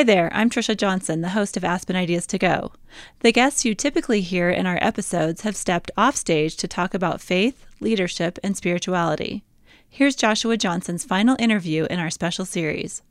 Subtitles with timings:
[0.00, 2.72] Hi there, I'm Trisha Johnson, the host of Aspen Ideas to Go.
[3.18, 7.20] The guests you typically hear in our episodes have stepped off stage to talk about
[7.20, 9.44] faith, leadership, and spirituality.
[9.90, 13.02] Here's Joshua Johnson's final interview in our special series.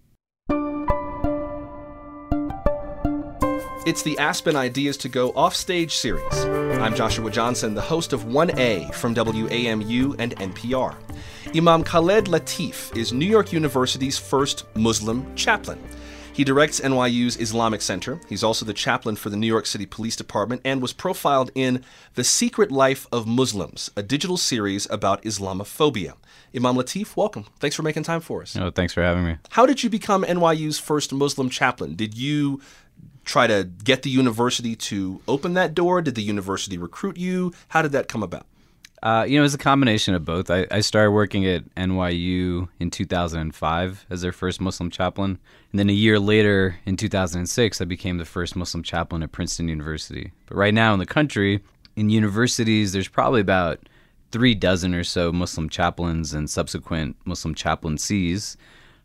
[3.86, 6.34] It's the Aspen Ideas to Go offstage series.
[6.82, 10.96] I'm Joshua Johnson, the host of 1A from WAMU and NPR.
[11.56, 15.80] Imam Khalid Latif is New York University's first Muslim chaplain.
[16.40, 18.22] He directs NYU's Islamic Center.
[18.30, 21.84] He's also the chaplain for the New York City Police Department and was profiled in
[22.16, 26.14] The Secret Life of Muslims, a digital series about Islamophobia.
[26.56, 27.48] Imam Latif, welcome.
[27.60, 28.56] Thanks for making time for us.
[28.56, 29.36] Oh, thanks for having me.
[29.50, 31.96] How did you become NYU's first Muslim chaplain?
[31.96, 32.62] Did you
[33.26, 36.02] try to get the university to open that door?
[36.02, 37.52] Did the university recruit you?
[37.68, 38.46] How did that come about?
[39.02, 40.52] Uh, you know, it was a combination of both.
[40.52, 45.40] I, I, started working at NYU in 2005 as their first Muslim chaplain.
[45.72, 49.70] And then a year later, in 2006, I became the first Muslim chaplain at Princeton
[49.70, 50.34] University.
[50.48, 51.62] But right now in the country,
[51.96, 53.88] in universities, there's probably about
[54.32, 58.58] three dozen or so Muslim chaplains and subsequent Muslim chaplaincies.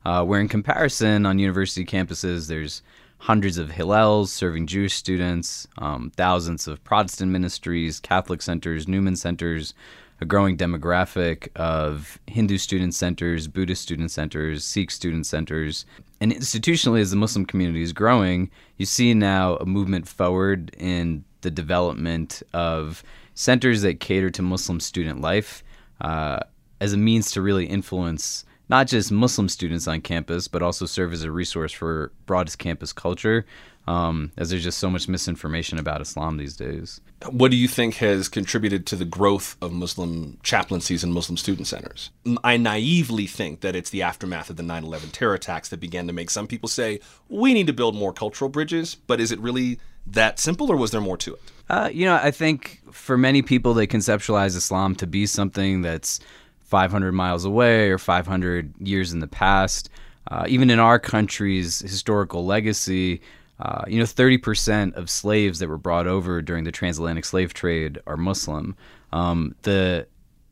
[0.05, 2.83] Uh, where in comparison, on university campuses, there's
[3.19, 9.75] hundreds of Hillels serving Jewish students, um, thousands of Protestant ministries, Catholic centers, Newman centers,
[10.21, 15.87] a growing demographic of Hindu student centers, Buddhist student centers, Sikh student centers.
[16.21, 21.25] And institutionally, as the Muslim community is growing, you see now a movement forward in
[21.41, 23.03] the development of
[23.35, 25.65] centers that cater to Muslim student life
[26.01, 26.41] uh,
[26.81, 31.13] as a means to really influence not just Muslim students on campus, but also serve
[31.13, 33.45] as a resource for broadest campus culture,
[33.87, 37.01] um, as there's just so much misinformation about Islam these days.
[37.31, 41.67] What do you think has contributed to the growth of Muslim chaplaincies and Muslim student
[41.67, 42.11] centers?
[42.43, 46.07] I naively think that it's the aftermath of the 9 11 terror attacks that began
[46.07, 49.39] to make some people say, we need to build more cultural bridges, but is it
[49.41, 51.43] really that simple or was there more to it?
[51.69, 56.21] Uh, you know, I think for many people, they conceptualize Islam to be something that's
[56.65, 59.91] 500 miles away or 500 years in the past.
[60.31, 63.21] Uh, even in our country's historical legacy,
[63.61, 68.01] uh, you know, 30% of slaves that were brought over during the transatlantic slave trade
[68.07, 68.75] are Muslim.
[69.13, 70.07] Um, the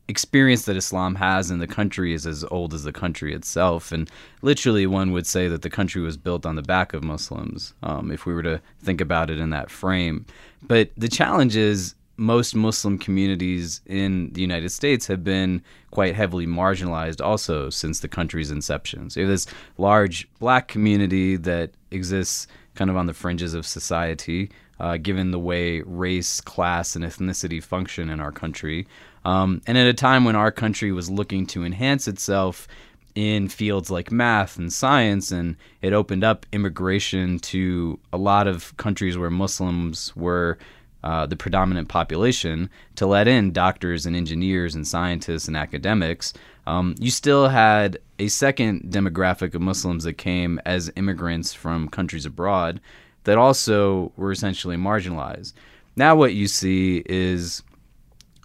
[0.07, 3.91] experience that Islam has in the country is as old as the country itself.
[3.91, 4.09] And
[4.41, 8.11] literally, one would say that the country was built on the back of Muslims, um,
[8.11, 10.25] if we were to think about it in that frame.
[10.61, 16.45] But the challenge is most Muslim communities in the United States have been quite heavily
[16.45, 19.09] marginalized also since the country's inception.
[19.09, 19.47] So you have this
[19.77, 25.39] large black community that exists kind of on the fringes of society, uh, given the
[25.39, 28.87] way race, class, and ethnicity function in our country.
[29.25, 32.67] Um, and at a time when our country was looking to enhance itself
[33.15, 38.75] in fields like math and science, and it opened up immigration to a lot of
[38.77, 40.57] countries where Muslims were
[41.03, 46.33] uh, the predominant population to let in doctors and engineers and scientists and academics,
[46.65, 52.25] um, you still had a second demographic of Muslims that came as immigrants from countries
[52.25, 52.79] abroad
[53.25, 55.53] that also were essentially marginalized.
[55.95, 57.63] Now, what you see is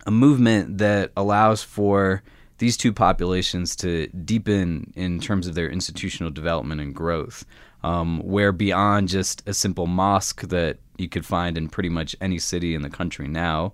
[0.06, 2.22] a movement that allows for
[2.58, 7.44] these two populations to deepen in terms of their institutional development and growth,
[7.84, 12.38] um, where beyond just a simple mosque that you could find in pretty much any
[12.38, 13.72] city in the country now.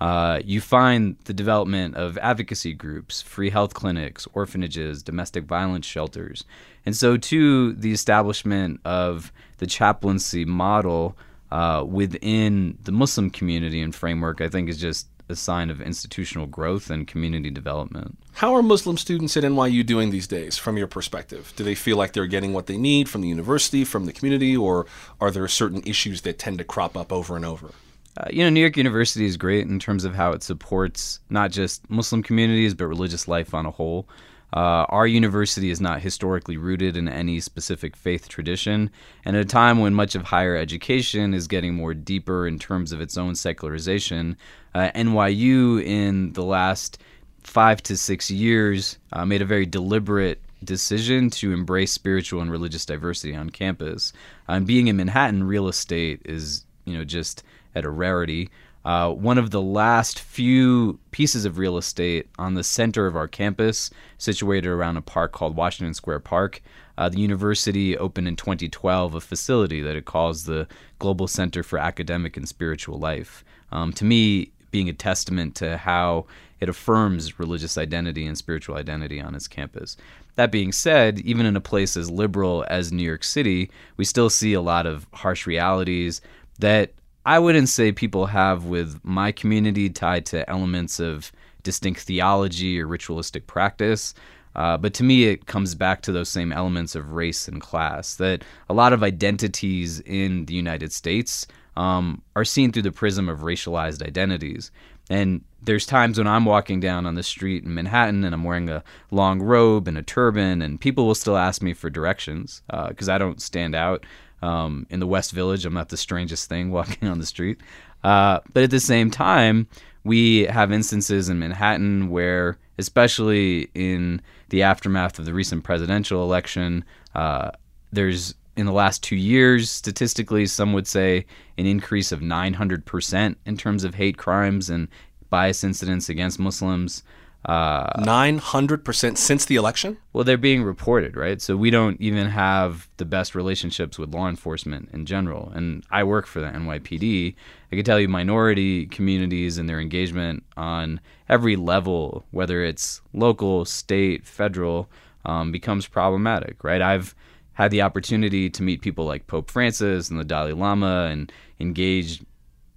[0.00, 6.44] Uh, you find the development of advocacy groups, free health clinics, orphanages, domestic violence shelters.
[6.84, 11.16] And so, too, the establishment of the chaplaincy model
[11.50, 16.46] uh, within the Muslim community and framework, I think, is just a sign of institutional
[16.46, 18.18] growth and community development.
[18.34, 21.52] How are Muslim students at NYU doing these days from your perspective?
[21.56, 24.56] Do they feel like they're getting what they need from the university, from the community,
[24.56, 24.86] or
[25.20, 27.70] are there certain issues that tend to crop up over and over?
[28.16, 31.50] Uh, you know, New York University is great in terms of how it supports not
[31.50, 34.08] just Muslim communities, but religious life on a whole.
[34.52, 38.90] Uh, our university is not historically rooted in any specific faith tradition,
[39.24, 42.92] and at a time when much of higher education is getting more deeper in terms
[42.92, 44.36] of its own secularization,
[44.74, 46.98] uh, NYU in the last
[47.42, 52.84] five to six years uh, made a very deliberate decision to embrace spiritual and religious
[52.84, 54.12] diversity on campus.
[54.48, 57.42] Um, being in Manhattan, real estate is you know just
[57.74, 58.50] at a rarity.
[58.86, 63.26] Uh, one of the last few pieces of real estate on the center of our
[63.26, 66.62] campus, situated around a park called Washington Square Park.
[66.96, 70.68] Uh, the university opened in 2012 a facility that it calls the
[71.00, 73.44] Global Center for Academic and Spiritual Life.
[73.72, 76.26] Um, to me, being a testament to how
[76.60, 79.96] it affirms religious identity and spiritual identity on its campus.
[80.36, 84.30] That being said, even in a place as liberal as New York City, we still
[84.30, 86.20] see a lot of harsh realities
[86.60, 86.92] that
[87.26, 91.32] I wouldn't say people have with my community tied to elements of
[91.64, 94.14] distinct theology or ritualistic practice.
[94.54, 98.14] Uh, but to me, it comes back to those same elements of race and class
[98.14, 103.28] that a lot of identities in the United States um, are seen through the prism
[103.28, 104.70] of racialized identities.
[105.10, 108.70] And there's times when I'm walking down on the street in Manhattan and I'm wearing
[108.70, 113.08] a long robe and a turban, and people will still ask me for directions because
[113.08, 114.06] uh, I don't stand out.
[114.42, 117.60] Um, in the West Village, I'm not the strangest thing walking on the street.
[118.04, 119.66] Uh, but at the same time,
[120.04, 126.84] we have instances in Manhattan where, especially in the aftermath of the recent presidential election,
[127.14, 127.50] uh,
[127.92, 131.26] there's in the last two years, statistically, some would say
[131.58, 134.88] an increase of 900% in terms of hate crimes and
[135.28, 137.02] bias incidents against Muslims.
[137.48, 139.98] Nine hundred percent since the election.
[140.12, 141.40] Well, they're being reported, right?
[141.40, 145.52] So we don't even have the best relationships with law enforcement in general.
[145.54, 147.34] And I work for the NYPD.
[147.70, 153.64] I can tell you, minority communities and their engagement on every level, whether it's local,
[153.64, 154.88] state, federal,
[155.24, 156.82] um, becomes problematic, right?
[156.82, 157.14] I've
[157.52, 162.22] had the opportunity to meet people like Pope Francis and the Dalai Lama, and engage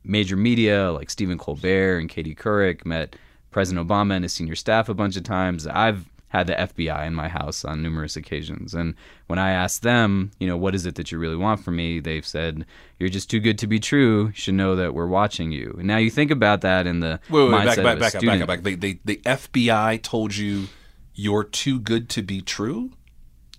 [0.03, 2.85] major media like Stephen Colbert and Katie Couric.
[2.85, 3.15] Met
[3.51, 5.67] President Obama and his senior staff a bunch of times.
[5.67, 8.73] I've had the FBI in my house on numerous occasions.
[8.73, 8.93] And
[9.27, 11.99] when I asked them, you know, what is it that you really want from me?
[11.99, 12.65] They've said,
[12.99, 14.27] you're just too good to be true.
[14.27, 15.75] You should know that we're watching you.
[15.79, 17.99] And now you think about that in the wait, wait, mindset back, back, of a
[17.99, 18.41] back student.
[18.43, 18.79] up, back up, back up.
[18.79, 20.67] The, the, the FBI told you
[21.15, 22.91] you're too good to be true?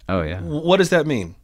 [0.08, 0.40] Oh, yeah.
[0.40, 1.34] What does that mean?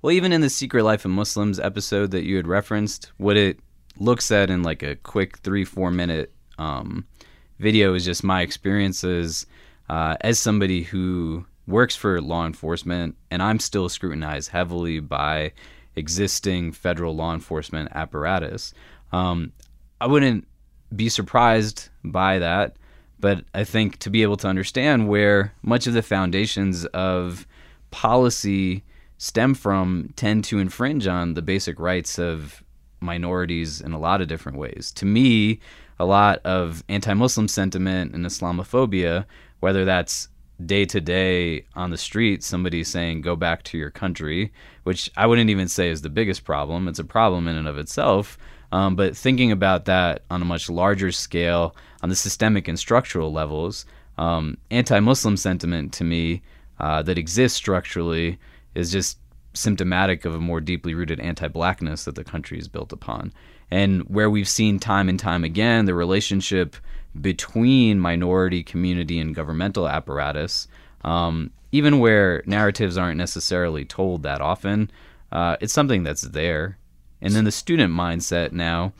[0.00, 3.58] Well, even in the Secret Life of Muslims episode that you had referenced, what it
[3.98, 7.06] looks at in like a quick three, four minute um,–
[7.58, 9.46] video is just my experiences
[9.88, 15.52] uh, as somebody who works for law enforcement, and I'm still scrutinized heavily by
[15.96, 18.74] existing federal law enforcement apparatus.
[19.12, 19.52] Um,
[20.00, 20.46] I wouldn't
[20.94, 22.76] be surprised by that,
[23.20, 27.46] but I think to be able to understand where much of the foundations of
[27.90, 28.82] policy
[29.18, 32.64] stem from tend to infringe on the basic rights of
[33.00, 34.90] minorities in a lot of different ways.
[34.96, 35.60] To me,
[36.02, 39.24] a lot of anti-Muslim sentiment and Islamophobia,
[39.60, 40.28] whether that's
[40.66, 44.52] day to day on the street, somebody saying "go back to your country,"
[44.82, 46.88] which I wouldn't even say is the biggest problem.
[46.88, 48.36] It's a problem in and of itself.
[48.72, 53.32] Um, but thinking about that on a much larger scale, on the systemic and structural
[53.32, 53.86] levels,
[54.18, 56.42] um, anti-Muslim sentiment to me
[56.80, 58.40] uh, that exists structurally
[58.74, 59.18] is just
[59.54, 63.32] symptomatic of a more deeply rooted anti-blackness that the country is built upon
[63.72, 66.76] and where we've seen time and time again the relationship
[67.18, 70.68] between minority community and governmental apparatus,
[71.04, 74.90] um, even where narratives aren't necessarily told that often,
[75.32, 76.76] uh, it's something that's there.
[77.22, 78.92] And then the student mindset now,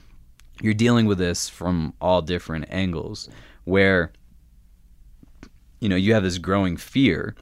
[0.62, 3.28] you're dealing with this from all different angles,
[3.64, 4.10] where
[5.80, 7.36] you know you have this growing fear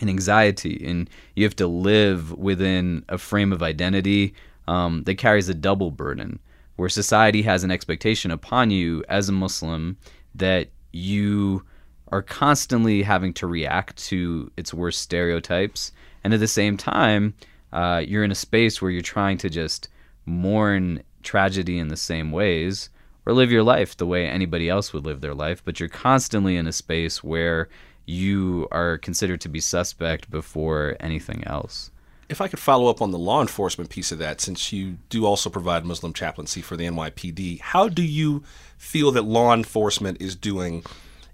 [0.00, 4.34] and anxiety, and you have to live within a frame of identity
[4.66, 6.40] um, that carries a double burden
[6.76, 9.96] where society has an expectation upon you as a Muslim
[10.34, 11.64] that you
[12.08, 15.92] are constantly having to react to its worst stereotypes.
[16.22, 17.34] And at the same time,
[17.72, 19.88] uh, you're in a space where you're trying to just
[20.24, 22.90] mourn tragedy in the same ways
[23.24, 25.62] or live your life the way anybody else would live their life.
[25.64, 27.68] But you're constantly in a space where
[28.06, 31.90] you are considered to be suspect before anything else
[32.28, 35.24] if I could follow up on the law enforcement piece of that, since you do
[35.24, 38.42] also provide Muslim chaplaincy for the NYPD, how do you
[38.76, 40.84] feel that law enforcement is doing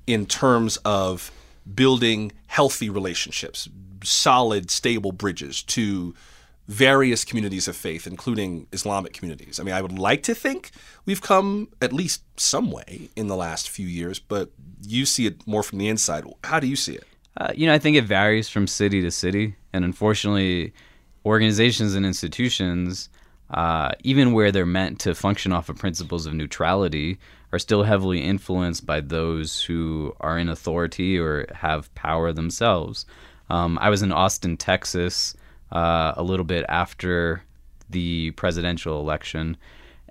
[0.06, 1.30] in terms of
[1.75, 3.68] building healthy relationships,
[4.02, 6.14] solid, stable bridges to
[6.68, 9.58] various communities of faith, including Islamic communities?
[9.58, 10.70] I mean, I would like to think
[11.06, 14.50] we've come at least some way in the last few years, but
[14.87, 16.25] you see it more from the inside.
[16.44, 17.06] How do you see it?
[17.36, 20.72] Uh, you know, I think it varies from city to city, and unfortunately,
[21.24, 23.08] organizations and institutions,
[23.50, 27.18] uh, even where they're meant to function off of principles of neutrality,
[27.52, 33.06] are still heavily influenced by those who are in authority or have power themselves.
[33.50, 35.34] Um, I was in Austin, Texas,
[35.70, 37.42] uh, a little bit after
[37.90, 39.56] the presidential election,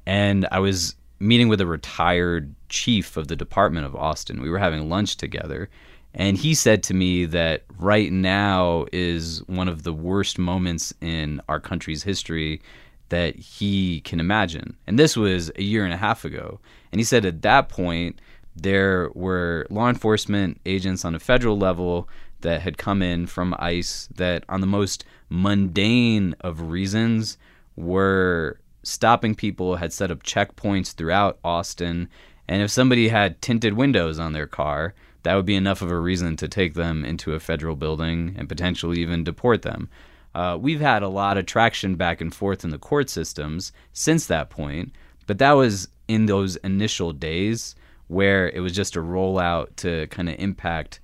[0.05, 4.41] and I was meeting with a retired chief of the Department of Austin.
[4.41, 5.69] We were having lunch together
[6.13, 11.41] and he said to me that right now is one of the worst moments in
[11.47, 12.61] our country's history
[13.09, 14.75] that he can imagine.
[14.87, 16.59] And this was a year and a half ago.
[16.91, 18.19] And he said at that point,
[18.55, 22.09] there were law enforcement agents on a federal level
[22.41, 27.37] that had come in from ICE that, on the most mundane of reasons,
[27.75, 32.09] were stopping people, had set up checkpoints throughout Austin.
[32.47, 35.99] And if somebody had tinted windows on their car, that would be enough of a
[35.99, 39.89] reason to take them into a federal building and potentially even deport them.
[40.33, 44.25] Uh, we've had a lot of traction back and forth in the court systems since
[44.25, 44.93] that point,
[45.27, 47.75] but that was in those initial days
[48.07, 50.99] where it was just a rollout to kind of impact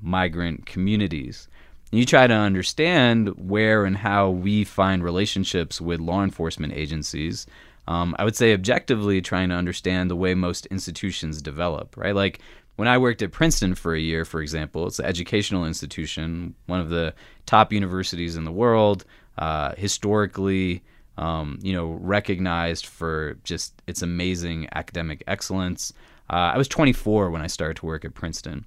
[0.00, 1.48] migrant communities.
[1.90, 7.46] You try to understand where and how we find relationships with law enforcement agencies.
[7.86, 12.14] Um, I would say objectively trying to understand the way most institutions develop, right?
[12.14, 12.40] Like
[12.76, 16.80] when I worked at Princeton for a year, for example, it's an educational institution, one
[16.80, 17.14] of the
[17.46, 19.04] top universities in the world,
[19.38, 20.82] uh, historically,
[21.18, 25.92] um, you know, recognized for just its amazing academic excellence.
[26.30, 28.64] Uh, I was 24 when I started to work at Princeton.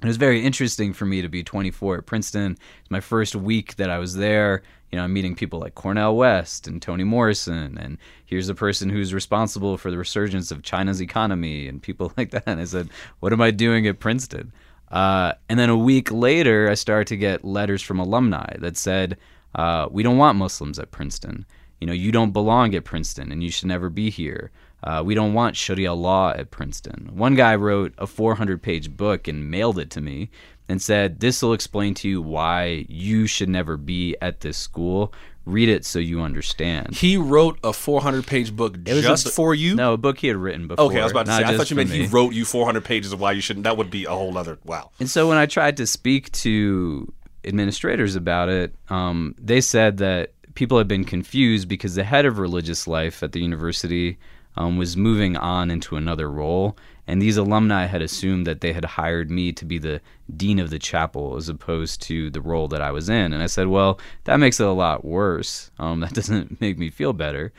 [0.00, 2.56] It was very interesting for me to be 24 at Princeton.
[2.80, 4.62] It's my first week that I was there.
[4.92, 8.88] You know, I'm meeting people like Cornel West and Toni Morrison, and here's the person
[8.88, 12.44] who's responsible for the resurgence of China's economy, and people like that.
[12.46, 14.52] And I said, "What am I doing at Princeton?"
[14.90, 19.18] Uh, and then a week later, I started to get letters from alumni that said,
[19.56, 21.44] uh, "We don't want Muslims at Princeton.
[21.80, 24.52] You know, you don't belong at Princeton, and you should never be here."
[24.82, 27.10] Uh, we don't want Sharia law at Princeton.
[27.12, 30.30] One guy wrote a 400 page book and mailed it to me
[30.68, 35.12] and said, This will explain to you why you should never be at this school.
[35.44, 36.94] Read it so you understand.
[36.94, 39.74] He wrote a 400 page book just for you?
[39.74, 40.84] No, a book he had written before.
[40.86, 42.02] Okay, I was about to say, I thought you meant me.
[42.02, 43.64] he wrote you 400 pages of why you shouldn't.
[43.64, 44.90] That would be a whole other, wow.
[45.00, 47.10] And so when I tried to speak to
[47.44, 52.38] administrators about it, um, they said that people had been confused because the head of
[52.38, 54.18] religious life at the university
[54.58, 56.76] um, was moving on into another role.
[57.06, 60.02] And these alumni had assumed that they had hired me to be the
[60.36, 63.32] dean of the chapel as opposed to the role that I was in.
[63.32, 65.70] And I said, well, that makes it a lot worse.
[65.78, 67.52] Um, that doesn't make me feel better.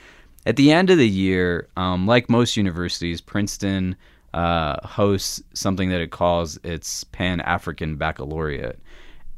[0.46, 3.96] At the end of the year, um, like most universities, Princeton
[4.34, 8.80] uh, hosts something that it calls its Pan African Baccalaureate.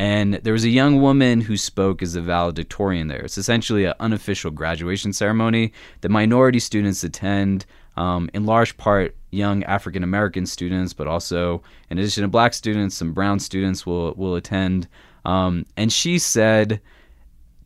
[0.02, 3.20] And there was a young woman who spoke as a valedictorian there.
[3.20, 7.68] It's essentially an unofficial graduation ceremony that minority students attend,
[7.98, 12.96] um, in large part young African American students, but also, in addition to black students,
[12.96, 14.88] some brown students will, will attend.
[15.24, 16.82] Um, and she said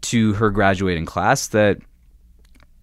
[0.02, 1.80] to her graduating class that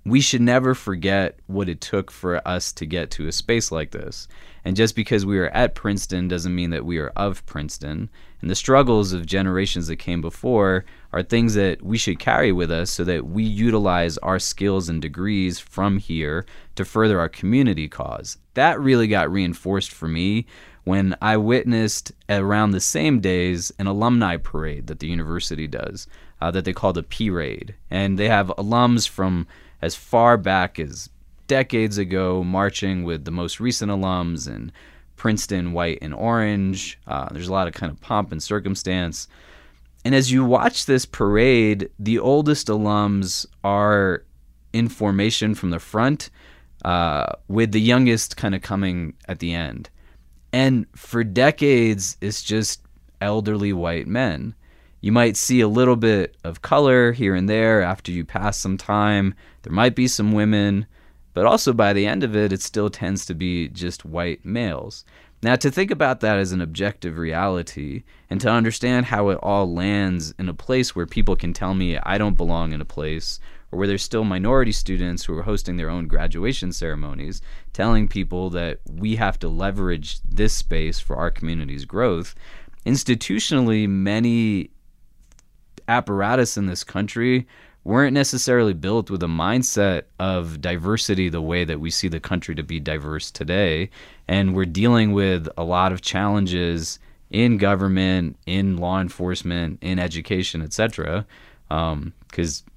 [0.04, 3.92] we should never forget what it took for us to get to a space like
[3.92, 4.26] this.
[4.64, 8.11] And just because we are at Princeton doesn't mean that we are of Princeton.
[8.40, 12.71] And the struggles of generations that came before are things that we should carry with
[12.71, 16.44] us so that we utilize our skills and degrees from here
[16.75, 18.38] to further our community cause.
[18.54, 20.47] That really got reinforced for me
[20.85, 26.09] when I witnessed around the same days an alumni parade that the university does,
[26.40, 27.76] uh, that they call the P-rade.
[27.88, 29.47] And they have alums from
[29.83, 31.11] as far back as
[31.49, 34.73] decades ago marching with the most recent alums in
[35.17, 36.99] Princeton white and orange.
[37.07, 39.29] Uh, there's a lot of kind of pomp and circumstance.
[40.05, 44.25] And as you watch this parade, the oldest alums are
[44.73, 46.31] in formation from the front,
[46.85, 49.91] uh, with the youngest kind of coming at the end.
[50.53, 52.83] And for decades, it's just
[53.21, 54.55] elderly white men.
[55.02, 58.78] You might see a little bit of color here and there after you pass some
[58.78, 59.35] time.
[59.62, 60.87] There might be some women,
[61.35, 65.04] but also by the end of it, it still tends to be just white males.
[65.42, 69.75] Now, to think about that as an objective reality and to understand how it all
[69.75, 73.40] lands in a place where people can tell me I don't belong in a place,
[73.73, 77.42] or where there's still minority students who are hosting their own graduation ceremonies,
[77.73, 82.37] telling people that we have to leverage this space for our community's growth.
[82.87, 84.71] Institutionally, many
[85.89, 87.47] apparatus in this country
[87.85, 92.55] weren't necessarily built with a mindset of diversity the way that we see the country
[92.55, 93.91] to be diverse today.
[94.29, 96.99] And we're dealing with a lot of challenges
[97.31, 101.27] in government, in law enforcement, in education, etc.
[101.69, 102.73] Because um,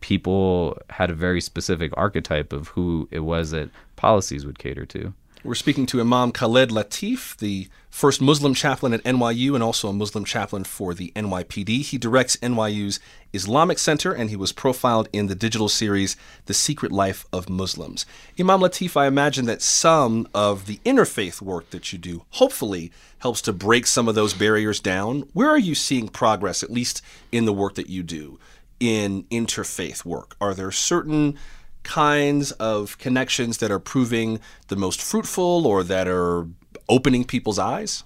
[0.00, 5.14] people had a very specific archetype of who it was that policies would cater to.
[5.42, 9.92] We're speaking to Imam Khalid Latif, the first Muslim chaplain at NYU and also a
[9.92, 11.80] Muslim chaplain for the NYPD.
[11.80, 13.00] He directs NYU's
[13.32, 18.04] Islamic Center and he was profiled in the digital series The Secret Life of Muslims.
[18.38, 23.40] Imam Latif, I imagine that some of the interfaith work that you do hopefully helps
[23.42, 25.22] to break some of those barriers down.
[25.32, 27.00] Where are you seeing progress, at least
[27.32, 28.38] in the work that you do,
[28.78, 30.36] in interfaith work?
[30.38, 31.38] Are there certain
[31.82, 36.46] kinds of connections that are proving the most fruitful or that are
[36.88, 38.04] opening people's eyes?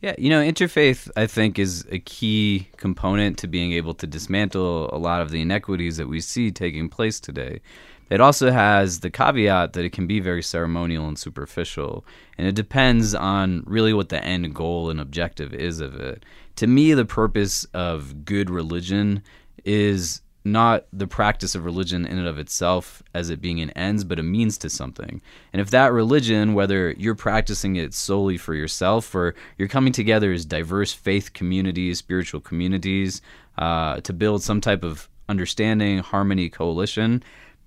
[0.00, 4.90] Yeah, you know, interfaith, I think, is a key component to being able to dismantle
[4.92, 7.60] a lot of the inequities that we see taking place today.
[8.08, 12.04] It also has the caveat that it can be very ceremonial and superficial,
[12.38, 16.24] and it depends on really what the end goal and objective is of it.
[16.56, 19.22] To me, the purpose of good religion
[19.64, 24.04] is not the practice of religion in and of itself as it being an ends,
[24.04, 25.20] but a means to something.
[25.52, 30.32] And if that religion, whether you're practicing it solely for yourself or you're coming together
[30.32, 33.20] as diverse faith communities, spiritual communities,
[33.58, 37.22] uh, to build some type of understanding, harmony, coalition,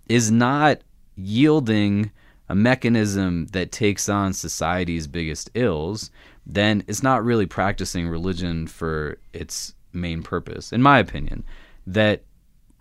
[0.08, 0.80] is not
[1.16, 2.12] yielding
[2.50, 6.12] a mechanism that takes on society's biggest ills,
[6.46, 11.44] then it's not really practicing religion for its main purpose, in my opinion.
[11.88, 12.24] That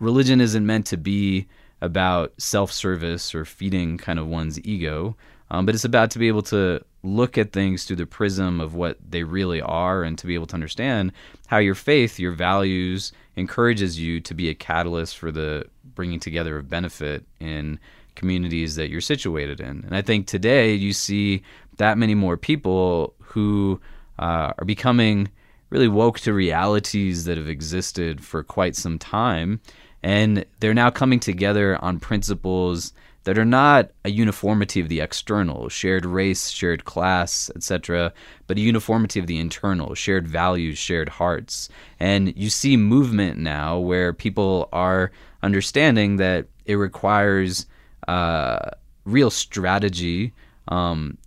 [0.01, 1.47] religion isn't meant to be
[1.79, 5.15] about self service or feeding kind of one's ego,
[5.49, 8.75] um, but it's about to be able to look at things through the prism of
[8.75, 11.11] what they really are and to be able to understand
[11.47, 15.65] how your faith, your values, encourages you to be a catalyst for the
[15.95, 17.79] bringing together of benefit in
[18.15, 19.83] communities that you're situated in.
[19.85, 21.41] And I think today you see
[21.77, 23.79] that many more people who
[24.19, 25.29] uh, are becoming
[25.69, 29.59] really woke to realities that have existed for quite some time
[30.03, 32.93] and they're now coming together on principles
[33.23, 38.11] that are not a uniformity of the external, shared race, shared class, etc.,
[38.47, 41.69] but a uniformity of the internal, shared values, shared hearts.
[41.99, 45.11] And you see movement now where people are
[45.43, 47.67] understanding that it requires
[48.07, 48.71] uh,
[49.05, 50.33] real strategy
[50.69, 51.17] um,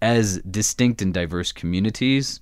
[0.00, 2.40] as distinct and diverse communities.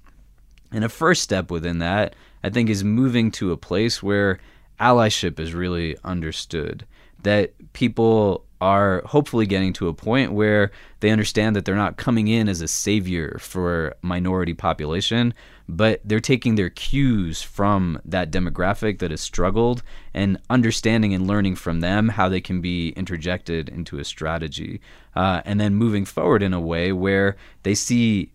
[0.71, 4.39] And a first step within that, I think, is moving to a place where
[4.81, 6.87] allyship is really understood.
[7.23, 12.29] That people are hopefully getting to a point where they understand that they're not coming
[12.29, 15.35] in as a savior for minority population,
[15.69, 19.83] but they're taking their cues from that demographic that has struggled
[20.15, 24.81] and understanding and learning from them how they can be interjected into a strategy,
[25.17, 28.31] uh, and then moving forward in a way where they see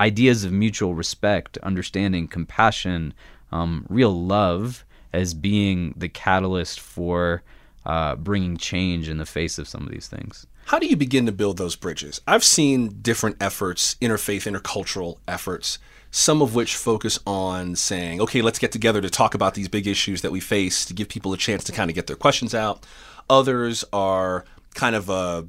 [0.00, 3.14] ideas of mutual respect, understanding, compassion,
[3.52, 7.42] um, real love as being the catalyst for
[7.86, 10.46] uh, bringing change in the face of some of these things.
[10.66, 12.20] How do you begin to build those bridges?
[12.26, 15.78] I've seen different efforts, interfaith, intercultural efforts,
[16.10, 19.86] some of which focus on saying, okay, let's get together to talk about these big
[19.86, 22.54] issues that we face, to give people a chance to kind of get their questions
[22.54, 22.84] out.
[23.30, 24.44] Others are
[24.74, 25.46] kind of a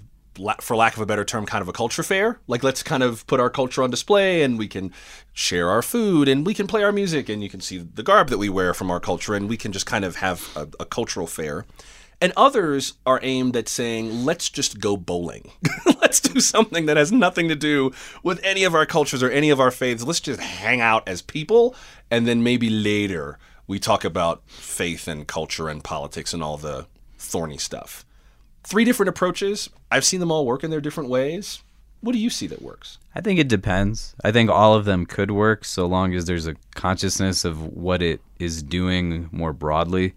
[0.61, 2.39] for lack of a better term, kind of a culture fair.
[2.47, 4.91] Like, let's kind of put our culture on display and we can
[5.33, 8.29] share our food and we can play our music and you can see the garb
[8.29, 10.85] that we wear from our culture and we can just kind of have a, a
[10.85, 11.65] cultural fair.
[12.21, 15.51] And others are aimed at saying, let's just go bowling.
[16.01, 17.91] let's do something that has nothing to do
[18.23, 20.03] with any of our cultures or any of our faiths.
[20.03, 21.75] Let's just hang out as people.
[22.11, 26.87] And then maybe later we talk about faith and culture and politics and all the
[27.17, 28.05] thorny stuff
[28.69, 29.69] three different approaches.
[29.89, 31.63] I've seen them all work in their different ways.
[32.01, 32.99] What do you see that works?
[33.15, 34.15] I think it depends.
[34.23, 38.01] I think all of them could work so long as there's a consciousness of what
[38.01, 40.13] it is doing more broadly.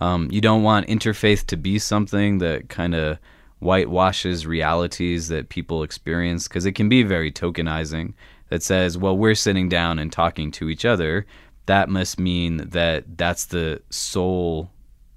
[0.00, 3.18] Um, you don't want interfaith to be something that kind of
[3.60, 8.14] whitewashes realities that people experience because it can be very tokenizing
[8.48, 11.24] that says, well, we're sitting down and talking to each other.
[11.66, 14.70] That must mean that that's the sole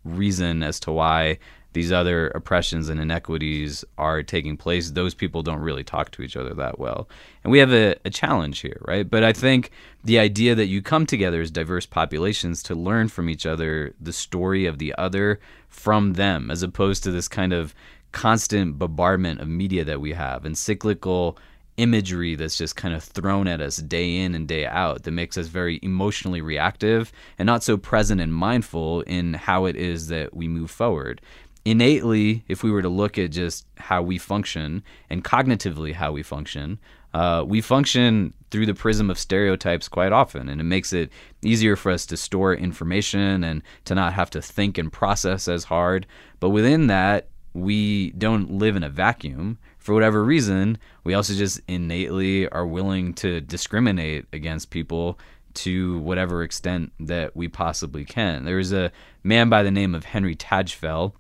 [0.04, 1.40] reason as to why
[1.76, 6.38] these other oppressions and inequities are taking place, those people don't really talk to each
[6.38, 7.10] other that well.
[7.44, 9.08] And we have a, a, challenge here, right?
[9.08, 13.30] But I think the idea that you come together as diverse populations to learn from
[13.30, 17.76] each other the story of the other from them, as opposed to this kind of
[18.14, 21.38] constant bombardment of media that we have and cyclical
[21.78, 25.38] imagery that's just kind of thrown at us day in and day out that makes
[25.38, 30.34] us very emotionally reactive and not so present and mindful in how it is that
[30.34, 31.22] we move forward
[31.66, 36.22] innately, if we were to look at just how we function and cognitively how we
[36.24, 36.80] function,
[37.14, 41.76] uh, we function through the prism of stereotypes quite often, and it makes it easier
[41.76, 46.06] for us to store information and to not have to think and process as hard.
[46.40, 49.58] But within that, we don't live in a vacuum.
[49.80, 55.18] For whatever reason, we also just innately are willing to discriminate against people
[55.54, 58.44] to whatever extent that we possibly can.
[58.44, 58.92] There was a
[59.24, 61.14] man by the name of Henry Tajfel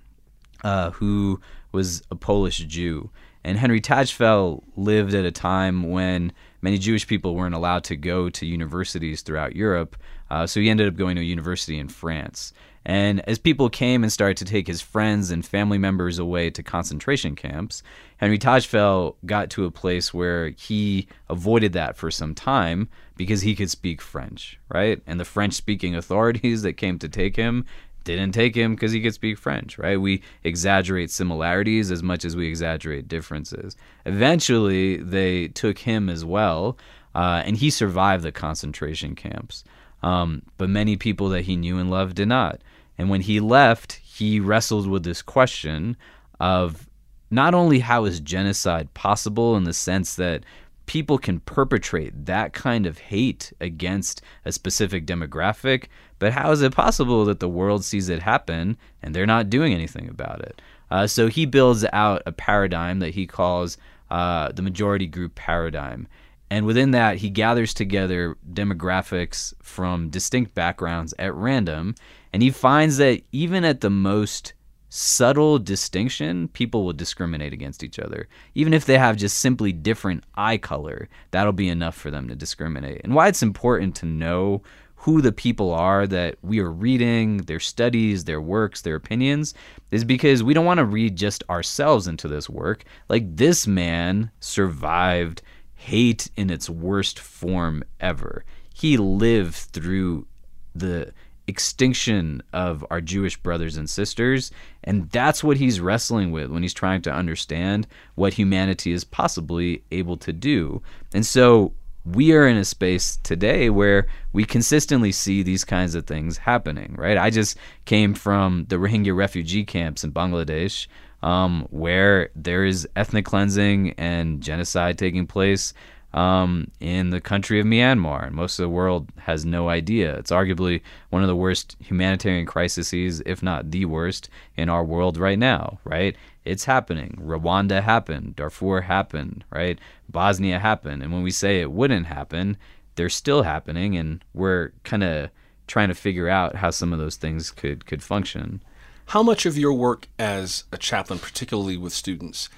[0.63, 1.39] uh, who
[1.71, 3.09] was a Polish Jew.
[3.43, 8.29] And Henry Tajfel lived at a time when many Jewish people weren't allowed to go
[8.29, 9.95] to universities throughout Europe
[10.29, 12.53] Uh, so he ended up going to a university in France.
[12.87, 16.61] And as people came and started to take his friends and family members away to
[16.61, 17.81] concentration camps,
[18.17, 22.87] Henry Tajfel got to a place where he avoided that for some time
[23.17, 25.01] because he could speak French, right?
[25.07, 27.65] And the French speaking authorities that came to take him
[28.05, 29.99] didn't take him because he could speak French, right?
[29.99, 33.75] We exaggerate similarities as much as we exaggerate differences.
[34.05, 36.77] Eventually, they took him as well,
[37.13, 39.63] uh, and he survived the concentration camps.
[40.03, 42.61] Um, but many people that he knew and loved did not.
[42.97, 45.97] And when he left, he wrestled with this question
[46.39, 46.87] of
[47.31, 50.43] not only how is genocide possible in the sense that
[50.85, 55.85] people can perpetrate that kind of hate against a specific demographic,
[56.19, 59.73] but how is it possible that the world sees it happen and they're not doing
[59.73, 60.61] anything about it?
[60.91, 63.77] Uh, so he builds out a paradigm that he calls
[64.11, 66.07] uh, the majority group paradigm.
[66.49, 71.95] And within that, he gathers together demographics from distinct backgrounds at random.
[72.31, 74.53] And he finds that even at the most
[74.89, 78.27] subtle distinction, people will discriminate against each other.
[78.53, 82.35] Even if they have just simply different eye color, that'll be enough for them to
[82.35, 83.01] discriminate.
[83.03, 84.61] And why it's important to know
[85.05, 89.53] who the people are that we are reading, their studies, their works, their opinions,
[89.91, 92.85] is because we don't want to read just ourselves into this work.
[93.07, 95.43] Like this man survived
[95.75, 98.43] hate in its worst form ever.
[98.73, 100.25] He lived through
[100.73, 101.13] the
[101.47, 104.51] extinction of our Jewish brothers and sisters.
[104.83, 109.83] And that's what he's wrestling with when he's trying to understand what humanity is possibly
[109.91, 110.81] able to do.
[111.13, 111.73] And so
[112.05, 116.95] we are in a space today where we consistently see these kinds of things happening,
[116.97, 117.17] right?
[117.17, 120.87] I just came from the Rohingya refugee camps in Bangladesh
[121.23, 125.73] um, where there is ethnic cleansing and genocide taking place
[126.15, 130.15] um, in the country of Myanmar, and most of the world has no idea.
[130.15, 135.17] It's arguably one of the worst humanitarian crises, if not the worst, in our world
[135.17, 135.79] right now.
[135.83, 136.15] Right?
[136.45, 137.19] It's happening.
[137.21, 138.37] Rwanda happened.
[138.37, 139.43] Darfur happened.
[139.51, 139.77] Right?
[140.09, 141.03] Bosnia happened.
[141.03, 142.57] And when we say it wouldn't happen,
[142.95, 145.29] they're still happening, and we're kind of
[145.67, 148.63] trying to figure out how some of those things could could function.
[149.07, 152.49] How much of your work as a chaplain, particularly with students,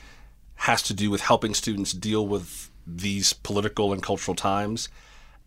[0.58, 4.90] has to do with helping students deal with these political and cultural times,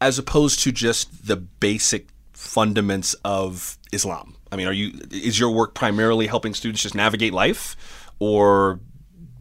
[0.01, 4.37] as opposed to just the basic fundaments of Islam?
[4.53, 7.77] I mean, are you is your work primarily helping students just navigate life,
[8.19, 8.81] or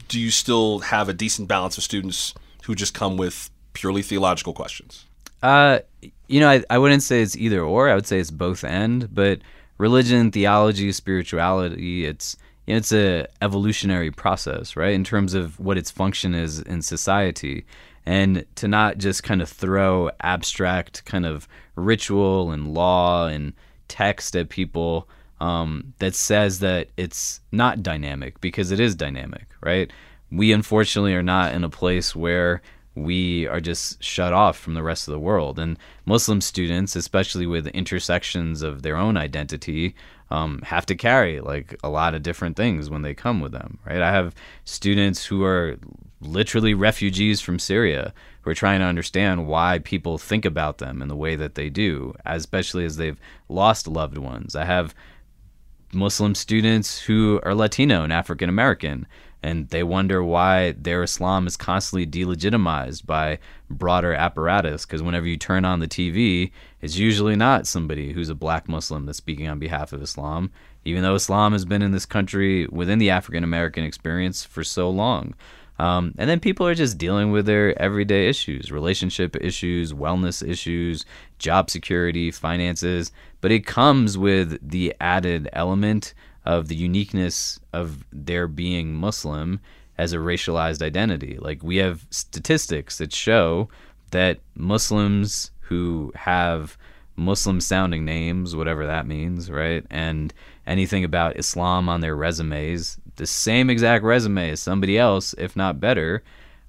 [0.08, 2.34] do you still have a decent balance of students
[2.64, 5.06] who just come with purely theological questions?
[5.42, 5.80] Uh,
[6.28, 7.90] you know, I, I wouldn't say it's either or.
[7.90, 9.40] I would say it's both end, but
[9.78, 12.36] religion, theology, spirituality, it's
[12.68, 14.94] you know, it's a evolutionary process, right?
[14.94, 17.66] In terms of what its function is in society.
[18.06, 23.54] And to not just kind of throw abstract kind of ritual and law and
[23.88, 25.08] text at people
[25.40, 29.92] um, that says that it's not dynamic because it is dynamic, right?
[30.32, 32.62] We unfortunately are not in a place where
[32.96, 35.58] we are just shut off from the rest of the world.
[35.60, 39.96] And Muslim students, especially with intersections of their own identity,
[40.32, 43.80] um, have to carry like a lot of different things when they come with them,
[43.86, 44.02] right?
[44.02, 44.36] I have
[44.66, 45.78] students who are
[46.22, 51.08] literally refugees from Syria who are trying to understand why people think about them in
[51.08, 54.56] the way that they do, especially as they've lost loved ones.
[54.56, 54.94] I have
[55.94, 59.08] Muslim students who are Latino and African American
[59.42, 64.86] and they wonder why their Islam is constantly delegitimized by broader apparatus.
[64.86, 66.52] Because whenever you turn on the TV,
[66.82, 70.52] it's usually not somebody who's a black Muslim that's speaking on behalf of Islam,
[70.84, 74.90] even though Islam has been in this country within the African American experience for so
[74.90, 75.34] long.
[75.80, 81.06] Um, and then people are just dealing with their everyday issues, relationship issues, wellness issues,
[81.40, 83.14] job security, finances.
[83.40, 86.14] But it comes with the added element
[86.46, 89.62] of the uniqueness of their being Muslim
[89.98, 91.38] as a racialized identity.
[91.40, 93.70] Like we have statistics that show
[94.12, 96.78] that Muslims who have
[97.16, 99.86] Muslim sounding names, whatever that means, right?
[99.90, 100.34] And
[100.66, 105.80] anything about Islam on their resumes, the same exact resume as somebody else, if not
[105.80, 106.24] better,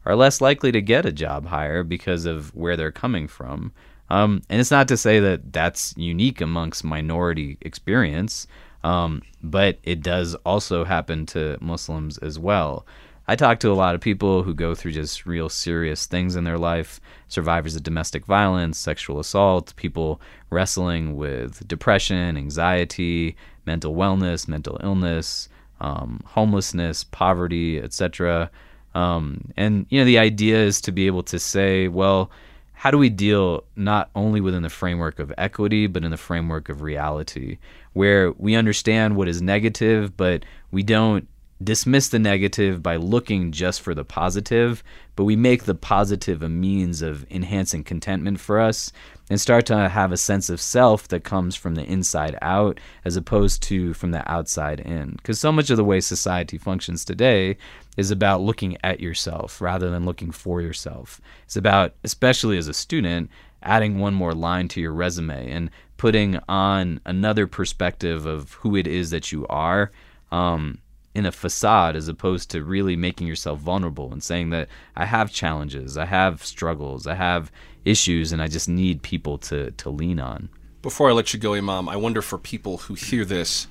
[0.04, 3.72] are less likely to get a job hire because of where they're coming from.
[4.10, 8.46] Um, and it's not to say that that's unique amongst minority experience.
[8.82, 12.86] Um, but it does also happen to Muslims as well.
[13.28, 16.44] I talk to a lot of people who go through just real serious things in
[16.44, 23.36] their life survivors of domestic violence, sexual assault, people wrestling with depression, anxiety,
[23.66, 25.48] mental wellness, mental illness,
[25.80, 28.50] um, homelessness, poverty, etc.
[28.94, 32.30] Um, and you know, the idea is to be able to say, well,
[32.72, 36.68] how do we deal not only within the framework of equity, but in the framework
[36.68, 37.58] of reality,
[37.92, 41.28] where we understand what is negative, but we don't
[41.62, 44.82] dismiss the negative by looking just for the positive,
[45.14, 48.92] but we make the positive a means of enhancing contentment for us
[49.30, 53.16] and start to have a sense of self that comes from the inside out as
[53.16, 55.12] opposed to from the outside in.
[55.12, 57.56] Because so much of the way society functions today
[57.96, 61.20] is about looking at yourself rather than looking for yourself.
[61.44, 63.30] It's about, especially as a student,
[63.62, 68.88] adding one more line to your resume and putting on another perspective of who it
[68.88, 69.92] is that you are.
[70.32, 70.78] Um,
[71.14, 75.32] in a facade as opposed to really making yourself vulnerable and saying that I have
[75.32, 77.50] challenges, I have struggles, I have
[77.84, 80.48] issues, and I just need people to, to lean on.
[80.82, 83.66] Before I let you go, Imam, I wonder for people who hear this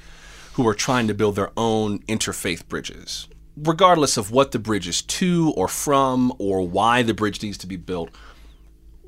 [0.53, 5.01] who are trying to build their own interfaith bridges, regardless of what the bridge is
[5.01, 8.09] to or from or why the bridge needs to be built,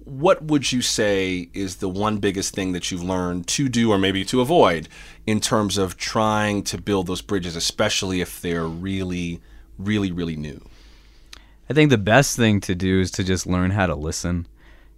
[0.05, 3.97] what would you say is the one biggest thing that you've learned to do or
[3.97, 4.87] maybe to avoid
[5.27, 9.41] in terms of trying to build those bridges, especially if they're really,
[9.77, 10.61] really, really new?
[11.69, 14.47] I think the best thing to do is to just learn how to listen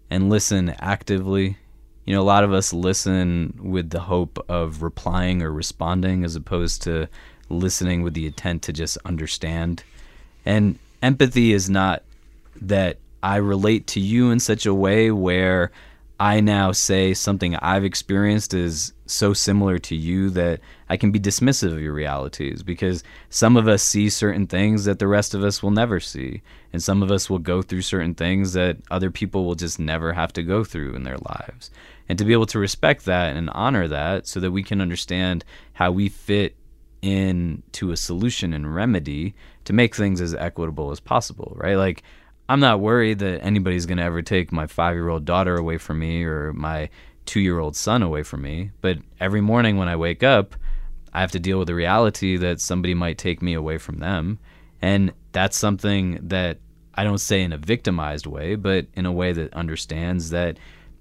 [0.10, 1.58] and listen actively.
[2.06, 6.36] You know, a lot of us listen with the hope of replying or responding as
[6.36, 7.10] opposed to
[7.50, 9.84] listening with the intent to just understand.
[10.46, 12.04] And empathy is not
[12.62, 15.72] that I relate to you in such a way where
[16.20, 20.60] I now say something I've experienced is so similar to you that
[20.90, 25.00] I can be dismissive of your realities because some of us see certain things that
[25.00, 26.42] the rest of us will never see.
[26.72, 30.14] And some of us will go through certain things that other people will just never
[30.14, 31.72] have to go through in their lives.
[32.08, 35.46] And to be able to respect that and honor that so that we can understand
[35.74, 36.56] how we fit
[37.02, 39.34] into a solution and remedy
[39.66, 41.76] to make things as equitable as possible, right?
[41.76, 42.04] Like,
[42.50, 45.78] I'm not worried that anybody's going to ever take my five year old daughter away
[45.78, 46.90] from me or my
[47.26, 48.72] two year old son away from me.
[48.82, 50.56] But every morning when I wake up,
[51.14, 54.40] I have to deal with the reality that somebody might take me away from them.
[54.82, 56.58] And that's something that
[56.96, 60.58] I don't say in a victimized way, but in a way that understands that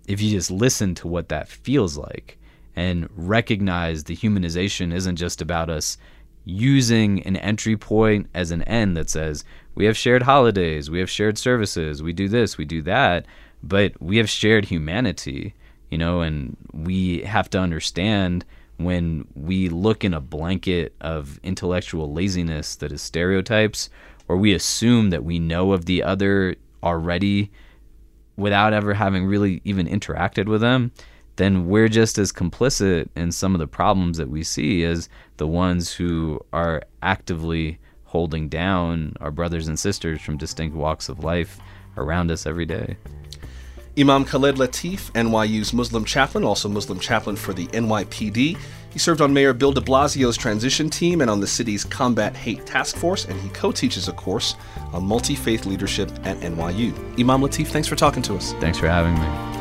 [0.06, 2.38] if you just listen to what that feels like
[2.76, 5.98] and recognize the humanization isn't just about us
[6.44, 11.10] using an entry point as an end that says we have shared holidays, we have
[11.10, 13.26] shared services, we do this, we do that,
[13.62, 15.54] but we have shared humanity,
[15.90, 18.44] you know, and we have to understand
[18.76, 23.88] when we look in a blanket of intellectual laziness that is stereotypes,
[24.28, 27.50] or we assume that we know of the other already
[28.36, 30.90] without ever having really even interacted with them,
[31.36, 35.46] then we're just as complicit in some of the problems that we see as the
[35.46, 41.58] ones who are actively holding down our brothers and sisters from distinct walks of life
[41.96, 42.96] around us every day.
[43.98, 48.56] Imam Khalid Latif, NYU's Muslim chaplain, also Muslim chaplain for the NYPD.
[48.90, 52.64] He served on Mayor Bill de Blasio's transition team and on the city's Combat Hate
[52.64, 54.54] Task Force, and he co teaches a course
[54.92, 56.94] on multi faith leadership at NYU.
[57.20, 58.54] Imam Latif, thanks for talking to us.
[58.54, 59.51] Thanks for having me.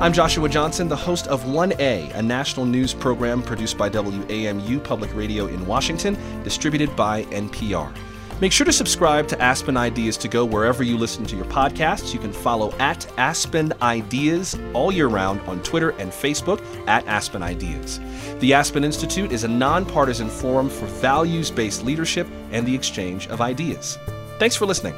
[0.00, 5.14] I'm Joshua Johnson, the host of 1A, a national news program produced by WAMU Public
[5.14, 7.94] Radio in Washington, distributed by NPR.
[8.40, 12.12] Make sure to subscribe to Aspen Ideas to Go wherever you listen to your podcasts.
[12.12, 17.44] You can follow at Aspen Ideas all year round on Twitter and Facebook at Aspen
[17.44, 18.00] Ideas.
[18.40, 23.40] The Aspen Institute is a nonpartisan forum for values based leadership and the exchange of
[23.40, 23.96] ideas.
[24.40, 24.94] Thanks for listening.